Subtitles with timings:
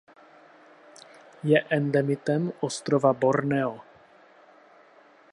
[1.49, 3.69] Je endemitem ostrova Borneo.